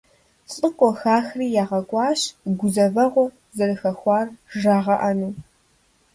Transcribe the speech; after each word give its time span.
ЛӀыкӀуэ 0.53 0.91
хахри 0.99 1.47
ягъэкӀуащ 1.61 2.19
гузэвэгъуэ 2.59 3.25
зэрыхэхуар 3.55 4.27
жрагъэӀэну. 4.57 5.31